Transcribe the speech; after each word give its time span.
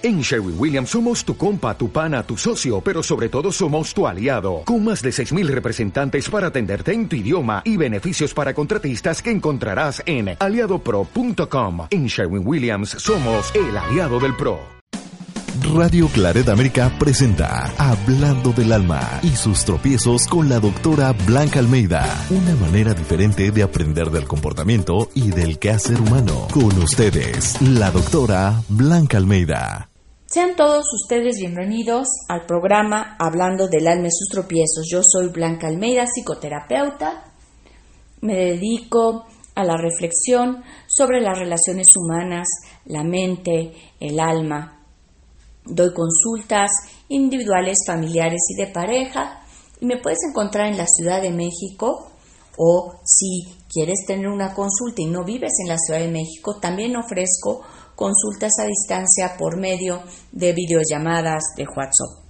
En 0.00 0.20
Sherwin 0.20 0.54
Williams 0.56 0.90
somos 0.90 1.24
tu 1.24 1.36
compa, 1.36 1.76
tu 1.76 1.90
pana, 1.90 2.22
tu 2.22 2.36
socio, 2.36 2.80
pero 2.80 3.02
sobre 3.02 3.28
todo 3.28 3.50
somos 3.50 3.92
tu 3.92 4.06
aliado, 4.06 4.62
con 4.64 4.84
más 4.84 5.02
de 5.02 5.10
6.000 5.10 5.48
representantes 5.48 6.30
para 6.30 6.48
atenderte 6.48 6.92
en 6.92 7.08
tu 7.08 7.16
idioma 7.16 7.62
y 7.64 7.76
beneficios 7.76 8.32
para 8.32 8.54
contratistas 8.54 9.20
que 9.20 9.32
encontrarás 9.32 10.00
en 10.06 10.36
aliadopro.com. 10.38 11.88
En 11.90 12.06
Sherwin 12.06 12.46
Williams 12.46 12.90
somos 12.90 13.52
el 13.56 13.76
aliado 13.76 14.20
del 14.20 14.36
PRO. 14.36 14.78
Radio 15.74 16.06
Claret 16.08 16.48
América 16.48 16.92
presenta 16.98 17.64
Hablando 17.78 18.52
del 18.52 18.72
Alma 18.72 19.00
y 19.22 19.30
sus 19.30 19.64
tropiezos 19.64 20.26
con 20.26 20.48
la 20.48 20.60
doctora 20.60 21.12
Blanca 21.26 21.58
Almeida. 21.58 22.04
Una 22.30 22.54
manera 22.54 22.94
diferente 22.94 23.50
de 23.50 23.62
aprender 23.64 24.10
del 24.10 24.28
comportamiento 24.28 25.10
y 25.14 25.30
del 25.30 25.58
quehacer 25.58 26.00
humano. 26.00 26.46
Con 26.52 26.78
ustedes, 26.78 27.60
la 27.60 27.90
doctora 27.90 28.62
Blanca 28.68 29.18
Almeida. 29.18 29.87
Sean 30.30 30.56
todos 30.56 30.84
ustedes 30.92 31.38
bienvenidos 31.38 32.06
al 32.28 32.44
programa 32.44 33.16
Hablando 33.18 33.66
del 33.66 33.88
alma 33.88 34.08
y 34.08 34.10
sus 34.10 34.28
tropiezos. 34.28 34.86
Yo 34.86 35.00
soy 35.02 35.28
Blanca 35.28 35.68
Almeida, 35.68 36.04
psicoterapeuta. 36.04 37.32
Me 38.20 38.34
dedico 38.34 39.24
a 39.54 39.64
la 39.64 39.78
reflexión 39.78 40.62
sobre 40.86 41.22
las 41.22 41.38
relaciones 41.38 41.86
humanas, 41.96 42.46
la 42.84 43.04
mente, 43.04 43.72
el 44.00 44.20
alma. 44.20 44.84
Doy 45.64 45.94
consultas 45.94 46.72
individuales, 47.08 47.78
familiares 47.86 48.42
y 48.50 48.60
de 48.60 48.66
pareja. 48.66 49.40
Y 49.80 49.86
me 49.86 49.96
puedes 49.96 50.18
encontrar 50.28 50.66
en 50.70 50.76
la 50.76 50.86
Ciudad 50.86 51.22
de 51.22 51.30
México 51.30 52.10
o 52.58 53.00
si 53.02 53.48
quieres 53.72 54.04
tener 54.06 54.28
una 54.28 54.52
consulta 54.52 55.00
y 55.00 55.06
no 55.06 55.24
vives 55.24 55.52
en 55.62 55.68
la 55.68 55.78
Ciudad 55.78 56.00
de 56.00 56.08
México, 56.08 56.58
también 56.60 56.96
ofrezco 56.96 57.62
consultas 57.98 58.52
a 58.60 58.66
distancia 58.66 59.36
por 59.36 59.58
medio 59.58 60.04
de 60.30 60.52
videollamadas 60.52 61.42
de 61.56 61.64
WhatsApp. 61.64 62.28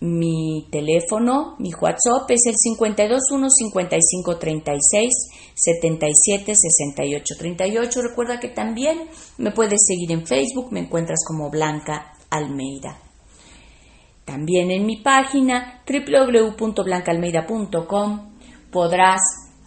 Mi 0.00 0.66
teléfono, 0.70 1.56
mi 1.58 1.74
WhatsApp 1.74 2.30
es 2.30 2.46
el 2.46 2.54
521 2.54 3.50
55 3.50 4.38
36 4.38 5.12
77 5.54 6.54
68 6.54 7.34
38. 7.38 8.02
Recuerda 8.02 8.40
que 8.40 8.48
también 8.48 9.10
me 9.36 9.50
puedes 9.50 9.80
seguir 9.86 10.12
en 10.12 10.26
Facebook, 10.26 10.72
me 10.72 10.80
encuentras 10.80 11.18
como 11.26 11.50
Blanca 11.50 12.14
Almeida. 12.30 12.96
También 14.24 14.70
en 14.70 14.86
mi 14.86 15.02
página 15.02 15.82
www.blancaalmeida.com 15.86 18.30
podrás 18.70 19.20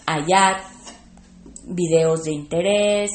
hallar 0.08 0.64
videos 1.67 2.23
de 2.23 2.31
interés, 2.31 3.11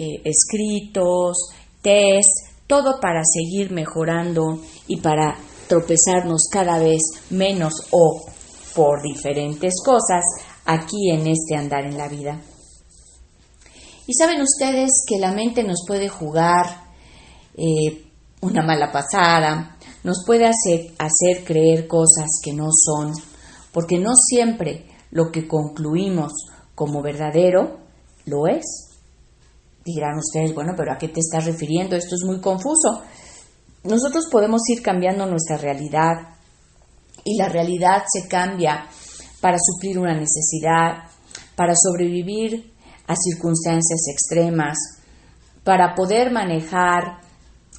eh, 0.00 0.22
escritos, 0.24 1.50
test, 1.82 2.56
todo 2.66 3.00
para 3.00 3.20
seguir 3.22 3.70
mejorando 3.70 4.58
y 4.86 4.96
para 5.02 5.36
tropezarnos 5.68 6.48
cada 6.50 6.78
vez 6.78 7.02
menos 7.28 7.74
o 7.90 8.24
por 8.74 9.02
diferentes 9.02 9.74
cosas 9.84 10.24
aquí 10.64 11.10
en 11.10 11.26
este 11.26 11.54
andar 11.54 11.84
en 11.84 11.98
la 11.98 12.08
vida. 12.08 12.40
Y 14.06 14.14
saben 14.14 14.40
ustedes 14.40 14.90
que 15.06 15.18
la 15.18 15.32
mente 15.32 15.62
nos 15.64 15.84
puede 15.86 16.08
jugar 16.08 16.64
eh, 17.58 18.06
una 18.40 18.62
mala 18.62 18.90
pasada, 18.90 19.76
nos 20.02 20.24
puede 20.24 20.46
hacer, 20.46 20.92
hacer 20.98 21.44
creer 21.44 21.86
cosas 21.86 22.40
que 22.42 22.54
no 22.54 22.68
son, 22.72 23.12
porque 23.70 23.98
no 23.98 24.14
siempre 24.14 24.86
lo 25.10 25.30
que 25.30 25.46
concluimos 25.46 26.32
como 26.74 27.02
verdadero 27.02 27.80
lo 28.24 28.46
es. 28.46 28.89
Dirán 29.84 30.18
ustedes, 30.18 30.54
bueno, 30.54 30.74
pero 30.76 30.92
¿a 30.92 30.98
qué 30.98 31.08
te 31.08 31.20
estás 31.20 31.46
refiriendo? 31.46 31.96
Esto 31.96 32.14
es 32.14 32.24
muy 32.26 32.40
confuso. 32.40 33.02
Nosotros 33.84 34.26
podemos 34.30 34.60
ir 34.68 34.82
cambiando 34.82 35.26
nuestra 35.26 35.56
realidad 35.56 36.34
y 37.24 37.36
la 37.38 37.48
realidad 37.48 38.02
se 38.06 38.28
cambia 38.28 38.86
para 39.40 39.56
suplir 39.58 39.98
una 39.98 40.14
necesidad, 40.14 41.04
para 41.56 41.74
sobrevivir 41.74 42.72
a 43.06 43.14
circunstancias 43.16 44.00
extremas, 44.12 44.76
para 45.64 45.94
poder 45.94 46.30
manejar 46.30 47.20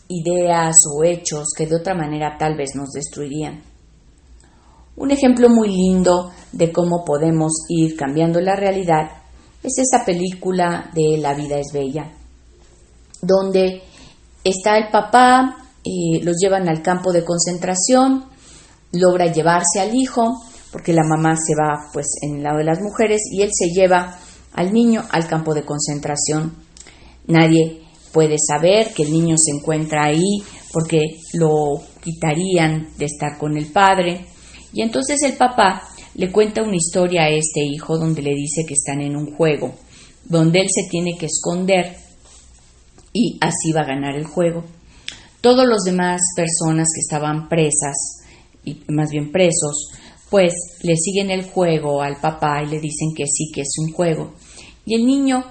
ideas 0.08 0.78
o 0.92 1.04
hechos 1.04 1.50
que 1.56 1.68
de 1.68 1.76
otra 1.76 1.94
manera 1.94 2.36
tal 2.38 2.56
vez 2.58 2.76
nos 2.76 2.92
destruirían. 2.92 3.62
Un 4.96 5.12
ejemplo 5.12 5.50
muy 5.50 5.70
lindo 5.70 6.32
de 6.52 6.72
cómo 6.72 7.06
podemos 7.06 7.54
ir 7.70 7.96
cambiando 7.96 8.42
la 8.42 8.56
realidad 8.56 9.21
es 9.64 9.78
esa 9.78 10.06
película 10.06 10.92
de 10.94 11.18
La 11.18 11.34
vida 11.34 11.58
es 11.58 11.72
bella, 11.74 12.12
donde 13.22 13.82
está 14.44 14.78
el 14.78 14.90
papá, 14.90 15.56
eh, 15.84 16.24
los 16.24 16.38
llevan 16.38 16.68
al 16.68 16.82
campo 16.82 17.12
de 17.12 17.24
concentración, 17.24 18.26
logra 18.92 19.32
llevarse 19.32 19.80
al 19.80 19.96
hijo, 19.96 20.42
porque 20.72 20.94
la 20.94 21.04
mamá 21.04 21.36
se 21.36 21.54
va 21.54 21.90
pues 21.94 22.08
en 22.22 22.38
el 22.38 22.44
lado 22.44 22.58
de 22.58 22.64
las 22.64 22.80
mujeres 22.82 23.22
y 23.32 23.42
él 23.42 23.50
se 23.52 23.68
lleva 23.68 24.18
al 24.54 24.74
niño 24.74 25.04
al 25.12 25.28
campo 25.28 25.54
de 25.54 25.64
concentración. 25.64 26.56
Nadie 27.28 27.84
puede 28.12 28.36
saber 28.38 28.94
que 28.94 29.04
el 29.04 29.12
niño 29.12 29.36
se 29.38 29.52
encuentra 29.52 30.06
ahí 30.06 30.44
porque 30.72 31.00
lo 31.34 31.82
quitarían 32.02 32.90
de 32.98 33.06
estar 33.06 33.38
con 33.38 33.58
el 33.58 33.68
padre. 33.68 34.26
Y 34.74 34.82
entonces 34.82 35.22
el 35.24 35.34
papá 35.34 35.84
le 36.16 36.32
cuenta 36.32 36.64
una 36.64 36.76
historia 36.76 37.24
a 37.24 37.30
este 37.30 37.62
hijo 37.62 37.98
donde 37.98 38.22
le 38.22 38.36
dice 38.36 38.64
que 38.68 38.74
están 38.74 39.02
en 39.02 39.16
un 39.16 39.36
juego, 39.36 39.74
donde 40.26 40.62
él 40.62 40.68
se 40.70 40.90
tiene 40.90 41.18
que 41.18 41.28
esconder 41.28 41.96
y 43.14 43.38
así 43.42 43.72
va 43.72 43.82
a 43.82 43.88
ganar 43.88 44.16
el 44.16 44.26
juego. 44.26 44.64
Todos 45.42 45.66
los 45.66 45.84
demás 45.84 46.22
personas 46.36 46.90
que 46.94 47.00
estaban 47.00 47.50
presas, 47.50 47.98
y 48.64 48.82
más 48.90 49.10
bien 49.10 49.32
presos, 49.32 49.92
pues 50.30 50.54
le 50.84 50.96
siguen 50.96 51.32
el 51.32 51.44
juego 51.44 52.02
al 52.02 52.18
papá 52.18 52.62
y 52.64 52.68
le 52.68 52.80
dicen 52.80 53.10
que 53.16 53.26
sí, 53.26 53.52
que 53.54 53.62
es 53.62 53.74
un 53.80 53.92
juego. 53.92 54.34
Y 54.86 54.96
el 54.96 55.06
niño 55.06 55.44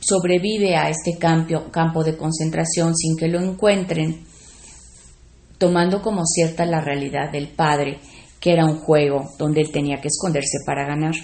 sobrevive 0.00 0.76
a 0.76 0.90
este 0.90 1.16
campo, 1.18 1.70
campo 1.70 2.04
de 2.04 2.16
concentración 2.16 2.94
sin 2.94 3.16
que 3.16 3.28
lo 3.28 3.40
encuentren, 3.40 4.24
tomando 5.56 6.02
como 6.02 6.26
cierta 6.26 6.66
la 6.66 6.80
realidad 6.80 7.30
del 7.30 7.48
padre 7.48 8.00
que 8.44 8.52
era 8.52 8.66
un 8.66 8.76
juego 8.76 9.30
donde 9.38 9.62
él 9.62 9.72
tenía 9.72 10.02
que 10.02 10.08
esconderse 10.08 10.58
para 10.66 10.84
ganar. 10.84 11.14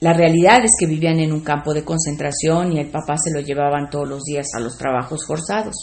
La 0.00 0.12
realidad 0.12 0.58
es 0.64 0.72
que 0.76 0.86
vivían 0.86 1.20
en 1.20 1.32
un 1.32 1.42
campo 1.42 1.72
de 1.72 1.84
concentración 1.84 2.72
y 2.72 2.80
el 2.80 2.90
papá 2.90 3.14
se 3.16 3.32
lo 3.32 3.38
llevaban 3.38 3.88
todos 3.88 4.08
los 4.08 4.24
días 4.24 4.48
a 4.56 4.58
los 4.58 4.76
trabajos 4.76 5.24
forzados. 5.24 5.76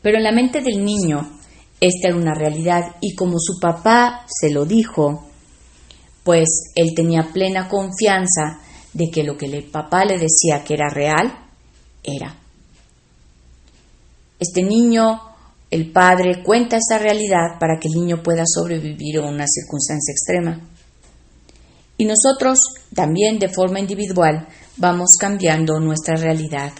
Pero 0.00 0.16
en 0.16 0.24
la 0.24 0.32
mente 0.32 0.62
del 0.62 0.82
niño 0.82 1.38
esta 1.78 2.08
era 2.08 2.16
una 2.16 2.32
realidad 2.32 2.96
y 3.02 3.14
como 3.14 3.38
su 3.38 3.60
papá 3.60 4.24
se 4.26 4.50
lo 4.50 4.64
dijo, 4.64 5.28
pues 6.22 6.72
él 6.76 6.94
tenía 6.96 7.28
plena 7.30 7.68
confianza 7.68 8.60
de 8.94 9.10
que 9.10 9.22
lo 9.22 9.36
que 9.36 9.44
el 9.44 9.64
papá 9.64 10.06
le 10.06 10.16
decía 10.16 10.64
que 10.64 10.72
era 10.72 10.88
real, 10.88 11.30
era. 12.02 12.38
Este 14.40 14.62
niño 14.62 15.33
el 15.74 15.90
padre 15.90 16.40
cuenta 16.44 16.76
esa 16.76 16.98
realidad 16.98 17.58
para 17.58 17.80
que 17.80 17.88
el 17.88 17.94
niño 17.94 18.22
pueda 18.22 18.44
sobrevivir 18.46 19.18
a 19.18 19.22
una 19.22 19.44
circunstancia 19.48 20.12
extrema. 20.12 20.60
Y 21.96 22.04
nosotros 22.04 22.60
también 22.94 23.40
de 23.40 23.48
forma 23.48 23.80
individual 23.80 24.46
vamos 24.76 25.16
cambiando 25.18 25.80
nuestra 25.80 26.14
realidad 26.14 26.72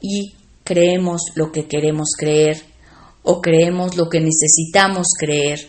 y 0.00 0.32
creemos 0.64 1.20
lo 1.34 1.52
que 1.52 1.68
queremos 1.68 2.12
creer 2.16 2.62
o 3.24 3.42
creemos 3.42 3.94
lo 3.94 4.08
que 4.08 4.20
necesitamos 4.20 5.08
creer 5.18 5.60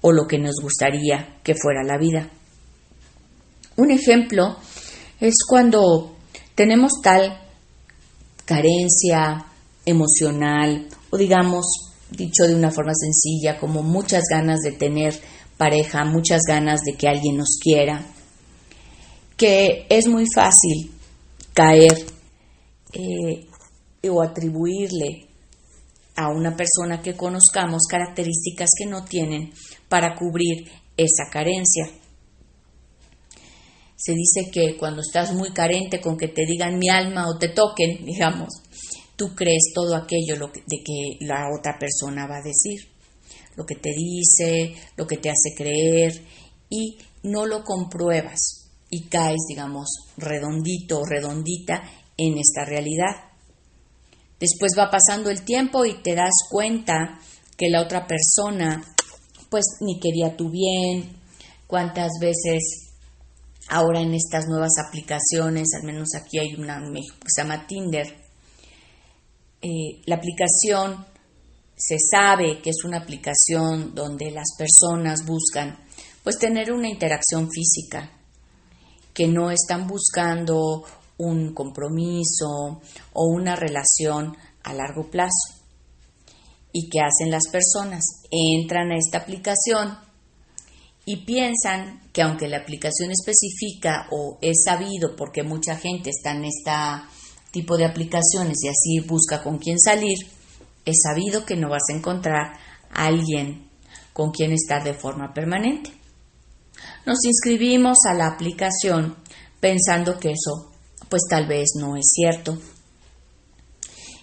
o 0.00 0.10
lo 0.10 0.26
que 0.26 0.38
nos 0.38 0.54
gustaría 0.62 1.36
que 1.42 1.54
fuera 1.54 1.82
la 1.84 1.98
vida. 1.98 2.30
Un 3.76 3.90
ejemplo 3.90 4.56
es 5.20 5.34
cuando 5.46 6.16
tenemos 6.54 6.92
tal 7.02 7.42
carencia 8.46 9.44
emocional 9.84 10.88
o 11.10 11.18
digamos, 11.18 11.89
dicho 12.10 12.44
de 12.46 12.54
una 12.54 12.70
forma 12.70 12.92
sencilla, 12.94 13.58
como 13.58 13.82
muchas 13.82 14.24
ganas 14.30 14.60
de 14.60 14.72
tener 14.72 15.14
pareja, 15.56 16.04
muchas 16.04 16.42
ganas 16.48 16.80
de 16.82 16.94
que 16.96 17.08
alguien 17.08 17.36
nos 17.36 17.58
quiera, 17.62 18.04
que 19.36 19.86
es 19.88 20.06
muy 20.06 20.24
fácil 20.34 20.90
caer 21.52 22.06
eh, 22.92 23.46
o 24.08 24.22
atribuirle 24.22 25.26
a 26.16 26.28
una 26.28 26.56
persona 26.56 27.00
que 27.02 27.16
conozcamos 27.16 27.82
características 27.88 28.70
que 28.76 28.86
no 28.86 29.04
tienen 29.04 29.52
para 29.88 30.14
cubrir 30.14 30.70
esa 30.96 31.30
carencia. 31.30 31.88
Se 33.96 34.14
dice 34.14 34.50
que 34.50 34.76
cuando 34.78 35.02
estás 35.02 35.34
muy 35.34 35.50
carente 35.50 36.00
con 36.00 36.16
que 36.16 36.28
te 36.28 36.46
digan 36.46 36.78
mi 36.78 36.88
alma 36.88 37.28
o 37.28 37.38
te 37.38 37.48
toquen, 37.48 38.04
digamos, 38.04 38.48
tú 39.20 39.34
crees 39.34 39.72
todo 39.74 39.94
aquello 39.96 40.34
de 40.38 40.82
que 40.82 41.26
la 41.26 41.50
otra 41.54 41.78
persona 41.78 42.26
va 42.26 42.38
a 42.38 42.42
decir, 42.42 42.88
lo 43.54 43.66
que 43.66 43.74
te 43.74 43.90
dice, 43.90 44.74
lo 44.96 45.06
que 45.06 45.18
te 45.18 45.28
hace 45.28 45.54
creer 45.54 46.24
y 46.70 46.96
no 47.24 47.44
lo 47.44 47.62
compruebas 47.62 48.70
y 48.88 49.08
caes, 49.08 49.40
digamos, 49.46 49.90
redondito 50.16 51.00
o 51.00 51.04
redondita 51.04 51.82
en 52.16 52.38
esta 52.38 52.64
realidad. 52.64 53.28
Después 54.38 54.72
va 54.78 54.90
pasando 54.90 55.28
el 55.28 55.42
tiempo 55.42 55.84
y 55.84 56.00
te 56.02 56.14
das 56.14 56.32
cuenta 56.48 57.20
que 57.58 57.68
la 57.68 57.82
otra 57.82 58.06
persona 58.06 58.82
pues 59.50 59.66
ni 59.82 60.00
quería 60.00 60.34
tu 60.34 60.48
bien. 60.48 61.14
Cuántas 61.66 62.12
veces 62.22 62.94
ahora 63.68 64.00
en 64.00 64.14
estas 64.14 64.46
nuevas 64.46 64.72
aplicaciones, 64.82 65.68
al 65.78 65.86
menos 65.86 66.14
aquí 66.14 66.38
hay 66.38 66.54
una 66.54 66.78
en 66.78 66.90
México 66.90 67.16
que 67.20 67.28
se 67.28 67.42
llama 67.42 67.66
Tinder, 67.66 68.19
eh, 69.62 70.02
la 70.06 70.16
aplicación 70.16 71.04
se 71.76 71.96
sabe 71.98 72.60
que 72.60 72.70
es 72.70 72.84
una 72.84 72.98
aplicación 72.98 73.94
donde 73.94 74.30
las 74.30 74.48
personas 74.56 75.24
buscan 75.24 75.78
pues 76.22 76.38
tener 76.38 76.72
una 76.72 76.88
interacción 76.88 77.48
física, 77.50 78.10
que 79.14 79.26
no 79.26 79.50
están 79.50 79.86
buscando 79.86 80.84
un 81.16 81.54
compromiso 81.54 82.80
o 83.12 83.26
una 83.34 83.56
relación 83.56 84.36
a 84.62 84.74
largo 84.74 85.10
plazo. 85.10 85.56
¿Y 86.72 86.88
qué 86.88 87.00
hacen 87.00 87.30
las 87.30 87.48
personas? 87.50 88.02
Entran 88.30 88.92
a 88.92 88.96
esta 88.96 89.18
aplicación 89.18 89.98
y 91.04 91.24
piensan 91.24 92.00
que 92.12 92.22
aunque 92.22 92.48
la 92.48 92.58
aplicación 92.58 93.10
especifica 93.10 94.06
o 94.10 94.38
es 94.40 94.62
sabido 94.64 95.16
porque 95.16 95.42
mucha 95.42 95.76
gente 95.76 96.10
está 96.10 96.32
en 96.32 96.44
este 96.44 96.70
tipo 97.50 97.76
de 97.76 97.86
aplicaciones 97.86 98.58
y 98.62 98.68
así 98.68 99.00
busca 99.06 99.42
con 99.42 99.58
quién 99.58 99.78
salir, 99.78 100.18
es 100.84 101.00
sabido 101.02 101.44
que 101.44 101.56
no 101.56 101.68
vas 101.68 101.82
a 101.90 101.96
encontrar 101.96 102.52
a 102.90 103.06
alguien 103.06 103.68
con 104.12 104.30
quien 104.30 104.52
estar 104.52 104.82
de 104.84 104.94
forma 104.94 105.32
permanente. 105.32 105.92
Nos 107.06 107.24
inscribimos 107.24 107.98
a 108.08 108.14
la 108.14 108.26
aplicación 108.26 109.16
pensando 109.60 110.18
que 110.18 110.30
eso 110.30 110.70
pues 111.08 111.22
tal 111.28 111.46
vez 111.46 111.70
no 111.76 111.96
es 111.96 112.06
cierto. 112.08 112.56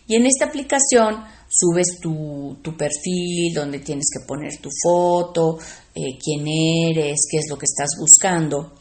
Y 0.08 0.16
en 0.16 0.26
esta 0.26 0.46
aplicación 0.46 1.24
subes 1.50 2.00
tu, 2.02 2.58
perfil 2.78 3.54
donde 3.54 3.80
tienes 3.80 4.08
que 4.12 4.26
poner 4.26 4.58
tu 4.62 4.70
foto, 4.84 5.58
eh, 5.94 6.18
quién 6.24 6.48
eres, 6.48 7.28
qué 7.30 7.40
es 7.40 7.50
lo 7.50 7.58
que 7.58 7.66
estás 7.66 7.90
buscando. 8.00 8.74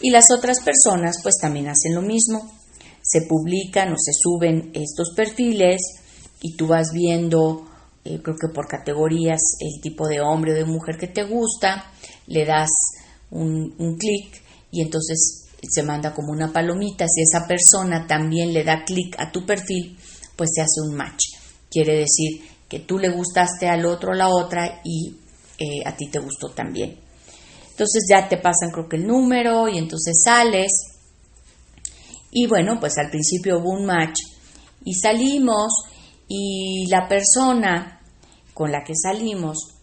Y 0.00 0.10
las 0.10 0.30
otras 0.30 0.60
personas 0.60 1.16
pues 1.22 1.36
también 1.40 1.68
hacen 1.68 1.94
lo 1.94 2.02
mismo. 2.02 2.55
Se 3.06 3.22
publican 3.22 3.92
o 3.92 3.96
se 3.96 4.12
suben 4.12 4.70
estos 4.74 5.12
perfiles 5.14 5.80
y 6.40 6.56
tú 6.56 6.66
vas 6.66 6.88
viendo, 6.92 7.66
eh, 8.04 8.20
creo 8.22 8.36
que 8.36 8.48
por 8.48 8.66
categorías, 8.66 9.40
el 9.60 9.80
tipo 9.80 10.08
de 10.08 10.20
hombre 10.20 10.52
o 10.52 10.54
de 10.54 10.64
mujer 10.64 10.96
que 10.96 11.06
te 11.06 11.22
gusta, 11.22 11.92
le 12.26 12.44
das 12.44 12.70
un, 13.30 13.96
clic 13.98 14.42
y 14.70 14.82
entonces 14.82 15.46
se 15.62 15.82
manda 15.82 16.14
como 16.14 16.32
una 16.32 16.52
palomita. 16.52 17.06
Si 17.08 17.22
esa 17.22 17.46
persona 17.46 18.06
también 18.06 18.52
le 18.52 18.64
da 18.64 18.84
clic 18.84 19.14
a 19.18 19.30
tu 19.30 19.46
perfil, 19.46 19.96
pues 20.34 20.50
se 20.54 20.62
hace 20.62 20.80
un 20.88 20.94
match. 20.94 21.22
Quiere 21.70 21.98
decir 21.98 22.42
que 22.68 22.80
tú 22.80 22.98
le 22.98 23.10
gustaste 23.10 23.68
al 23.68 23.86
otro 23.86 24.10
o 24.10 24.14
la 24.14 24.28
otra 24.28 24.80
y 24.84 25.16
eh, 25.58 25.82
a 25.84 25.96
ti 25.96 26.08
te 26.08 26.18
gustó 26.18 26.50
también. 26.50 26.98
Entonces 27.70 28.04
ya 28.08 28.28
te 28.28 28.38
pasan 28.38 28.70
creo 28.72 28.88
que 28.88 28.96
el 28.96 29.06
número 29.06 29.68
y 29.68 29.78
entonces 29.78 30.22
sales. 30.24 30.95
Y 32.30 32.46
bueno, 32.46 32.78
pues 32.80 32.98
al 32.98 33.10
principio 33.10 33.58
hubo 33.58 33.70
un 33.70 33.86
match 33.86 34.18
y 34.84 34.94
salimos 34.94 35.72
y 36.28 36.86
la 36.90 37.08
persona 37.08 38.00
con 38.54 38.72
la 38.72 38.82
que 38.84 38.94
salimos 38.94 39.76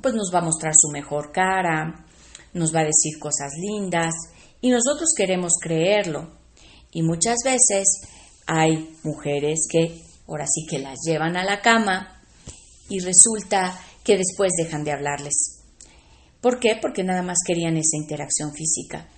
pues 0.00 0.14
nos 0.14 0.30
va 0.32 0.40
a 0.40 0.44
mostrar 0.44 0.74
su 0.76 0.90
mejor 0.90 1.32
cara, 1.32 2.04
nos 2.52 2.74
va 2.74 2.80
a 2.80 2.84
decir 2.84 3.18
cosas 3.18 3.52
lindas 3.60 4.14
y 4.60 4.70
nosotros 4.70 5.10
queremos 5.16 5.52
creerlo. 5.60 6.38
Y 6.90 7.02
muchas 7.02 7.38
veces 7.44 7.86
hay 8.46 8.96
mujeres 9.02 9.66
que 9.70 10.00
ahora 10.26 10.46
sí 10.46 10.66
que 10.68 10.78
las 10.78 10.98
llevan 11.06 11.36
a 11.36 11.44
la 11.44 11.60
cama 11.60 12.22
y 12.88 13.00
resulta 13.00 13.78
que 14.04 14.16
después 14.16 14.52
dejan 14.56 14.84
de 14.84 14.92
hablarles. 14.92 15.64
¿Por 16.40 16.60
qué? 16.60 16.78
Porque 16.80 17.04
nada 17.04 17.22
más 17.22 17.38
querían 17.46 17.76
esa 17.76 17.96
interacción 17.96 18.52
física. 18.52 19.08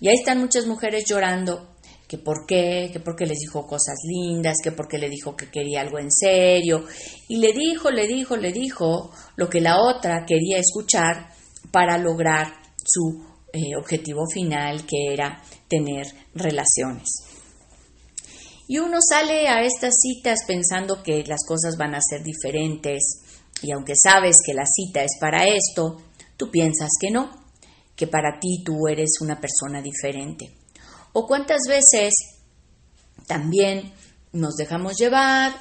Y 0.00 0.08
ahí 0.08 0.14
están 0.14 0.40
muchas 0.40 0.66
mujeres 0.66 1.04
llorando 1.08 1.76
que 2.06 2.18
por 2.18 2.46
qué, 2.46 2.90
que 2.92 3.00
porque 3.00 3.26
les 3.26 3.38
dijo 3.38 3.66
cosas 3.66 3.96
lindas, 4.04 4.56
que 4.62 4.72
porque 4.72 4.98
le 4.98 5.08
dijo 5.08 5.34
que 5.34 5.50
quería 5.50 5.80
algo 5.80 5.98
en 5.98 6.10
serio. 6.10 6.84
Y 7.28 7.38
le 7.38 7.52
dijo, 7.52 7.90
le 7.90 8.06
dijo, 8.06 8.36
le 8.36 8.52
dijo 8.52 9.10
lo 9.36 9.48
que 9.48 9.60
la 9.60 9.80
otra 9.80 10.24
quería 10.24 10.58
escuchar 10.58 11.30
para 11.72 11.98
lograr 11.98 12.52
su 12.84 13.24
eh, 13.52 13.76
objetivo 13.76 14.26
final, 14.32 14.86
que 14.86 15.12
era 15.12 15.42
tener 15.68 16.06
relaciones. 16.34 17.08
Y 18.68 18.78
uno 18.78 18.98
sale 19.00 19.48
a 19.48 19.62
estas 19.62 19.94
citas 20.00 20.40
pensando 20.46 21.02
que 21.02 21.24
las 21.26 21.44
cosas 21.46 21.76
van 21.76 21.94
a 21.94 22.00
ser 22.00 22.22
diferentes 22.22 23.22
y 23.62 23.72
aunque 23.72 23.94
sabes 23.96 24.36
que 24.44 24.54
la 24.54 24.64
cita 24.66 25.02
es 25.02 25.12
para 25.20 25.46
esto, 25.46 26.02
tú 26.36 26.50
piensas 26.50 26.90
que 27.00 27.10
no, 27.10 27.30
que 27.96 28.06
para 28.06 28.38
ti 28.38 28.62
tú 28.64 28.86
eres 28.88 29.20
una 29.20 29.40
persona 29.40 29.82
diferente. 29.82 30.54
O 31.12 31.26
cuántas 31.26 31.62
veces 31.66 32.14
también 33.26 33.92
nos 34.32 34.54
dejamos 34.56 34.96
llevar 34.96 35.54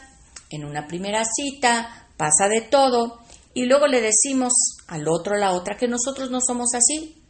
en 0.49 0.65
una 0.65 0.85
primera 0.85 1.23
cita, 1.25 2.09
pasa 2.17 2.47
de 2.49 2.61
todo 2.61 3.19
y 3.53 3.65
luego 3.65 3.87
le 3.87 4.01
decimos 4.01 4.53
al 4.87 5.07
otro 5.07 5.35
o 5.35 5.39
la 5.39 5.53
otra 5.53 5.77
que 5.77 5.87
nosotros 5.87 6.29
no 6.29 6.39
somos 6.45 6.75
así, 6.75 7.23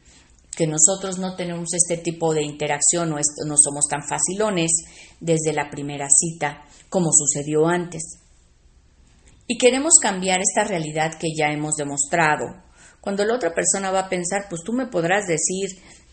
que 0.56 0.68
nosotros 0.68 1.20
no 1.20 1.36
tenemos 1.36 1.70
este 1.74 1.98
tipo 1.98 2.34
de 2.34 2.44
interacción 2.44 3.14
o 3.14 3.18
no 3.18 3.56
somos 3.58 3.86
tan 3.90 4.02
facilones 4.08 4.72
desde 5.20 5.54
la 5.54 5.70
primera 5.70 6.08
cita 6.10 6.66
como 6.90 7.12
sucedió 7.12 7.68
antes. 7.68 8.04
Y 9.48 9.58
queremos 9.58 10.00
cambiar 10.02 10.40
esta 10.42 10.64
realidad 10.64 11.20
que 11.20 11.28
ya 11.38 11.52
hemos 11.52 11.76
demostrado. 11.76 12.65
Cuando 13.06 13.24
la 13.24 13.36
otra 13.36 13.54
persona 13.54 13.92
va 13.92 14.02
a 14.02 14.10
pensar, 14.10 14.48
pues 14.50 14.64
tú 14.66 14.74
me 14.74 14.88
podrás 14.88 15.26
decir 15.28 15.70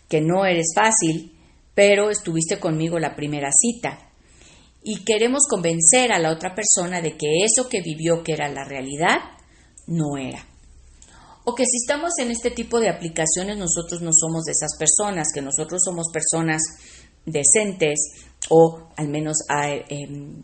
que 0.07 0.21
no 0.21 0.45
eres 0.45 0.67
fácil, 0.73 1.37
pero 1.75 2.09
estuviste 2.09 2.57
conmigo 2.57 2.99
la 2.99 3.17
primera 3.17 3.49
cita. 3.51 3.99
Y 4.81 5.03
queremos 5.03 5.43
convencer 5.49 6.13
a 6.13 6.19
la 6.19 6.31
otra 6.31 6.55
persona 6.55 7.01
de 7.01 7.17
que 7.17 7.43
eso 7.43 7.67
que 7.67 7.81
vivió 7.81 8.23
que 8.23 8.31
era 8.31 8.47
la 8.47 8.63
realidad, 8.63 9.17
no 9.87 10.17
era 10.17 10.45
o 11.45 11.55
que 11.55 11.65
si 11.65 11.77
estamos 11.77 12.11
en 12.19 12.31
este 12.31 12.51
tipo 12.51 12.79
de 12.79 12.89
aplicaciones 12.89 13.57
nosotros 13.57 14.01
no 14.01 14.11
somos 14.13 14.43
de 14.43 14.53
esas 14.53 14.77
personas, 14.77 15.27
que 15.33 15.41
nosotros 15.41 15.81
somos 15.83 16.07
personas 16.11 16.61
decentes 17.25 17.99
o 18.49 18.89
al 18.95 19.09
menos 19.09 19.37
ah, 19.49 19.69
em, 19.89 20.43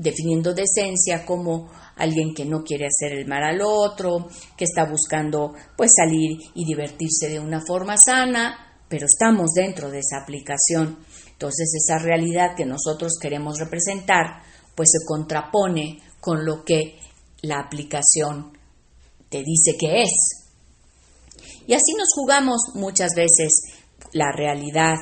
definiendo 0.00 0.54
decencia 0.54 1.26
como 1.26 1.70
alguien 1.96 2.32
que 2.34 2.46
no 2.46 2.62
quiere 2.62 2.86
hacer 2.86 3.18
el 3.18 3.26
mal 3.26 3.42
al 3.42 3.60
otro, 3.60 4.28
que 4.56 4.64
está 4.64 4.86
buscando 4.86 5.52
pues 5.76 5.92
salir 5.94 6.38
y 6.54 6.64
divertirse 6.64 7.28
de 7.28 7.38
una 7.38 7.60
forma 7.60 7.96
sana, 7.98 8.82
pero 8.88 9.04
estamos 9.04 9.50
dentro 9.54 9.90
de 9.90 9.98
esa 9.98 10.22
aplicación. 10.22 10.98
Entonces 11.32 11.74
esa 11.74 11.98
realidad 11.98 12.56
que 12.56 12.64
nosotros 12.64 13.18
queremos 13.20 13.58
representar 13.58 14.42
pues 14.74 14.88
se 14.90 15.04
contrapone 15.06 16.00
con 16.20 16.46
lo 16.46 16.64
que 16.64 16.98
la 17.42 17.60
aplicación 17.60 18.56
te 19.28 19.42
dice 19.42 19.76
que 19.78 20.02
es. 20.02 20.46
Y 21.66 21.74
así 21.74 21.92
nos 21.96 22.08
jugamos 22.14 22.60
muchas 22.74 23.10
veces 23.14 23.50
la 24.12 24.32
realidad 24.32 24.96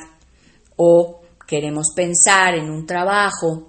o 0.77 1.21
queremos 1.47 1.87
pensar 1.95 2.55
en 2.55 2.69
un 2.69 2.85
trabajo 2.85 3.69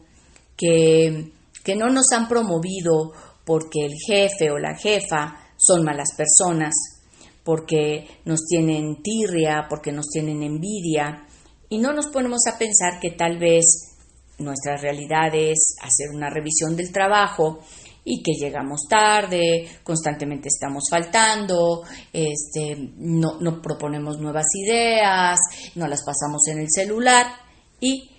que, 0.60 1.32
no 1.76 1.90
nos 1.90 2.12
han 2.12 2.28
promovido 2.28 3.14
porque 3.46 3.86
el 3.86 3.94
jefe 4.08 4.52
o 4.52 4.58
la 4.58 4.76
jefa 4.76 5.38
son 5.56 5.84
malas 5.84 6.10
personas, 6.18 6.74
porque 7.44 8.08
nos 8.26 8.46
tienen 8.48 9.02
tirria, 9.02 9.68
porque 9.70 9.92
nos 9.92 10.08
tienen 10.08 10.44
envidia, 10.44 11.26
y 11.70 11.78
no 11.78 11.94
nos 11.94 12.08
ponemos 12.08 12.42
a 12.52 12.58
pensar 12.58 13.00
que 13.00 13.12
tal 13.12 13.38
vez 13.38 13.96
nuestra 14.40 14.78
realidad 14.78 15.34
es 15.34 15.76
hacer 15.82 16.10
una 16.14 16.30
revisión 16.30 16.76
del 16.76 16.92
trabajo 16.92 17.60
y 18.04 18.24
que 18.24 18.32
llegamos 18.34 18.88
tarde, 18.90 19.68
constantemente 19.84 20.48
estamos 20.48 20.86
faltando, 20.90 21.84
este, 22.12 22.76
no, 22.98 23.40
no 23.40 23.62
proponemos 23.62 24.18
nuevas 24.18 24.48
ideas, 24.56 25.38
no 25.76 25.88
las 25.88 26.04
pasamos 26.04 26.42
en 26.48 26.60
el 26.60 26.68
celular 26.70 27.28
y 27.80 28.10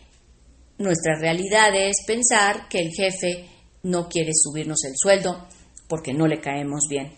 nuestra 0.80 1.14
realidad 1.18 1.74
es 1.76 1.96
pensar 2.06 2.66
que 2.68 2.78
el 2.78 2.90
jefe 2.90 3.48
no 3.82 4.08
quiere 4.08 4.32
subirnos 4.34 4.82
el 4.84 4.94
sueldo 4.96 5.46
porque 5.88 6.14
no 6.14 6.26
le 6.26 6.40
caemos 6.40 6.86
bien. 6.88 7.12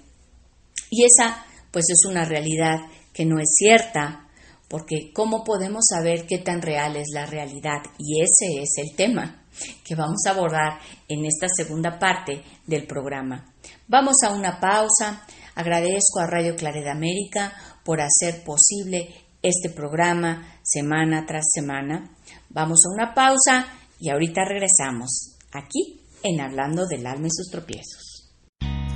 Y 0.90 1.04
esa 1.04 1.46
pues 1.70 1.86
es 1.88 2.04
una 2.04 2.24
realidad 2.24 2.80
que 3.12 3.24
no 3.24 3.38
es 3.38 3.54
cierta, 3.56 4.28
porque 4.68 5.12
¿cómo 5.14 5.44
podemos 5.44 5.84
saber 5.88 6.26
qué 6.26 6.38
tan 6.38 6.60
real 6.60 6.96
es 6.96 7.08
la 7.14 7.24
realidad? 7.24 7.82
Y 7.98 8.20
ese 8.20 8.62
es 8.62 8.70
el 8.78 8.96
tema 8.96 9.44
que 9.84 9.94
vamos 9.94 10.22
a 10.26 10.30
abordar 10.30 10.80
en 11.08 11.24
esta 11.24 11.46
segunda 11.48 11.98
parte 11.98 12.42
del 12.66 12.86
programa. 12.86 13.54
Vamos 13.86 14.16
a 14.24 14.34
una 14.34 14.58
pausa. 14.58 15.24
Agradezco 15.54 16.18
a 16.20 16.26
Radio 16.26 16.56
Claret 16.56 16.88
América 16.88 17.54
por 17.84 18.00
hacer 18.00 18.42
posible 18.42 19.14
este 19.42 19.70
programa 19.70 20.58
semana 20.62 21.24
tras 21.26 21.44
semana. 21.52 22.10
Vamos 22.52 22.80
a 22.84 22.92
una 22.94 23.14
pausa 23.14 23.66
y 23.98 24.10
ahorita 24.10 24.44
regresamos 24.44 25.36
aquí 25.52 26.00
en 26.22 26.40
Hablando 26.40 26.86
del 26.86 27.06
alma 27.06 27.28
y 27.28 27.30
sus 27.30 27.50
tropiezos. 27.50 28.30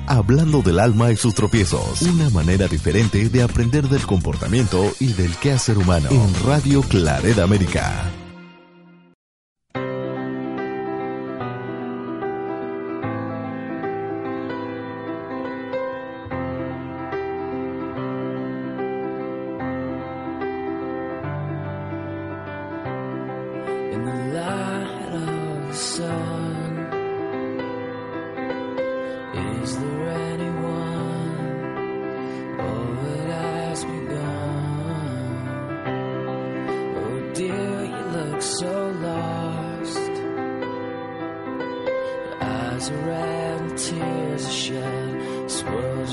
Hablando 0.07 0.63
del 0.63 0.79
alma 0.79 1.11
y 1.11 1.17
sus 1.17 1.35
tropiezos, 1.35 2.03
una 2.03 2.31
manera 2.31 2.69
diferente 2.69 3.29
de 3.29 3.43
aprender 3.43 3.89
del 3.89 4.07
comportamiento 4.07 4.93
y 5.01 5.13
del 5.15 5.35
quehacer 5.37 5.79
humano 5.79 6.11
en 6.11 6.45
Radio 6.45 6.83
Claret 6.83 7.39
América. 7.39 8.26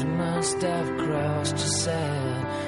must 0.05 0.61
have 0.61 0.97
crossed 0.97 1.57
your 1.57 1.67
sad. 1.67 2.62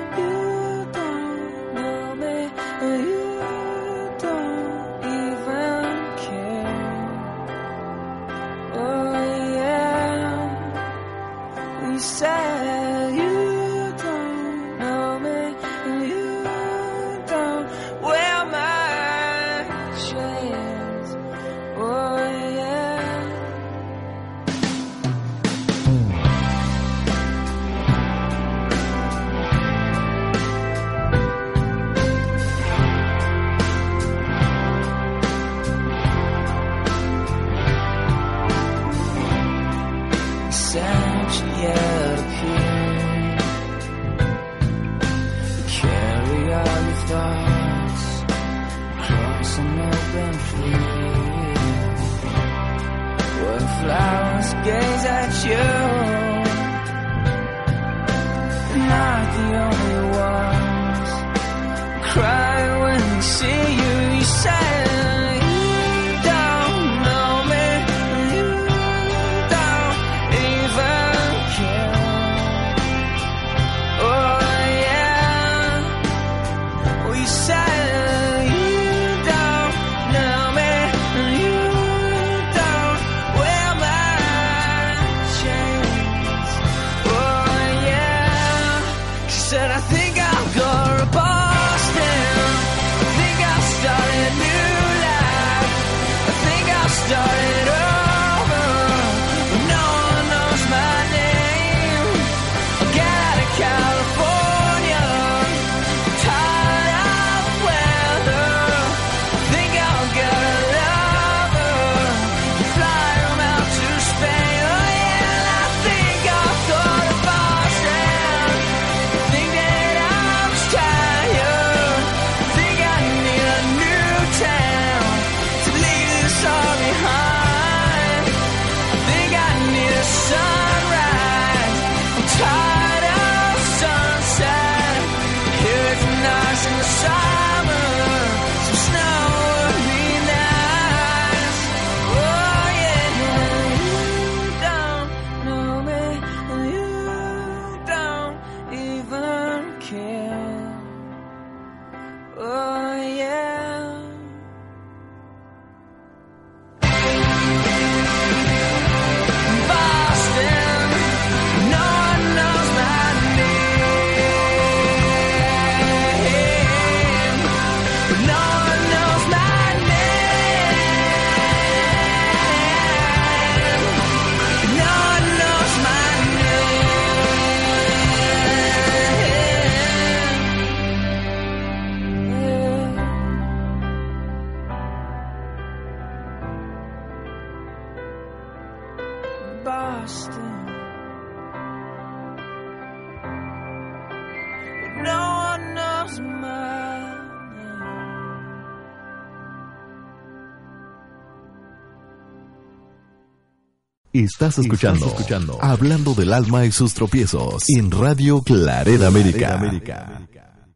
Estás 204.18 204.60
escuchando, 204.60 205.08
escuchando 205.08 205.58
Hablando 205.60 206.14
del 206.14 206.32
alma 206.32 206.66
y 206.66 206.72
sus 206.72 206.94
tropiezos 206.94 207.66
en 207.68 207.92
Radio 207.92 208.42
Claret 208.42 209.02
América. 209.02 209.60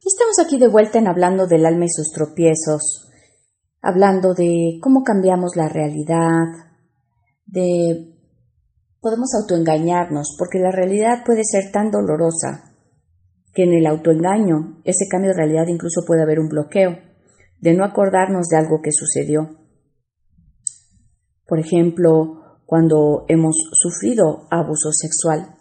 Estamos 0.05 0.39
aquí 0.45 0.59
de 0.59 0.67
vuelta 0.67 0.99
en 0.99 1.07
Hablando 1.07 1.47
del 1.47 1.65
alma 1.65 1.85
y 1.85 1.89
sus 1.89 2.11
tropiezos, 2.11 3.09
hablando 3.81 4.33
de 4.33 4.77
cómo 4.81 5.03
cambiamos 5.03 5.55
la 5.55 5.69
realidad, 5.69 6.47
de 7.45 8.13
podemos 8.99 9.29
autoengañarnos, 9.41 10.35
porque 10.37 10.59
la 10.59 10.71
realidad 10.71 11.23
puede 11.25 11.45
ser 11.45 11.71
tan 11.71 11.91
dolorosa 11.91 12.75
que 13.53 13.63
en 13.63 13.71
el 13.71 13.87
autoengaño, 13.87 14.81
ese 14.83 15.07
cambio 15.09 15.31
de 15.31 15.37
realidad 15.37 15.67
incluso 15.69 16.01
puede 16.05 16.23
haber 16.23 16.41
un 16.41 16.49
bloqueo, 16.49 16.97
de 17.61 17.73
no 17.73 17.85
acordarnos 17.85 18.49
de 18.49 18.57
algo 18.57 18.81
que 18.83 18.91
sucedió. 18.91 19.55
Por 21.47 21.59
ejemplo, 21.59 22.38
cuando 22.69 23.25
hemos 23.27 23.55
sufrido 23.71 24.45
abuso 24.51 24.91
sexual. 24.91 25.55